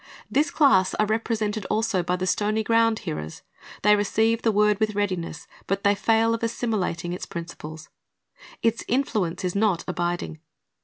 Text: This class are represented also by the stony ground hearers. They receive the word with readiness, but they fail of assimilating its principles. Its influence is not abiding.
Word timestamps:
This 0.31 0.49
class 0.49 0.95
are 0.95 1.05
represented 1.05 1.67
also 1.67 2.01
by 2.01 2.15
the 2.15 2.25
stony 2.25 2.63
ground 2.63 2.97
hearers. 3.05 3.43
They 3.83 3.95
receive 3.95 4.41
the 4.41 4.51
word 4.51 4.79
with 4.79 4.95
readiness, 4.95 5.45
but 5.67 5.83
they 5.83 5.93
fail 5.93 6.33
of 6.33 6.41
assimilating 6.41 7.13
its 7.13 7.27
principles. 7.27 7.89
Its 8.63 8.83
influence 8.87 9.43
is 9.45 9.53
not 9.55 9.83
abiding. 9.87 10.39